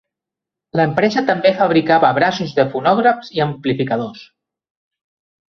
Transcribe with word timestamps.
L'empresa 0.79 1.21
també 1.27 1.51
fabricava 1.59 2.09
braços 2.21 2.55
de 2.61 2.67
fonògrafs 2.73 3.31
i 3.37 3.45
amplificadors. 3.47 4.27